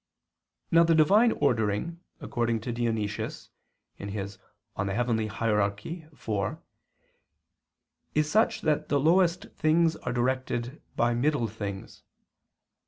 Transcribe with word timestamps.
']."Now 0.71 0.83
the 0.83 0.95
Divine 0.95 1.31
ordering, 1.33 1.99
according 2.19 2.61
to 2.61 2.71
Dionysius 2.71 3.51
[*Coel. 3.99 4.09
Hier. 4.09 4.19
iv; 4.23 4.29
Eccl. 4.75 5.29
Hier. 5.79 6.09
v], 6.17 6.55
is 8.15 8.31
such 8.31 8.61
that 8.61 8.89
the 8.89 8.99
lowest 8.99 9.51
things 9.53 9.95
are 9.97 10.11
directed 10.11 10.81
by 10.95 11.13
middle 11.13 11.45
things. 11.45 12.01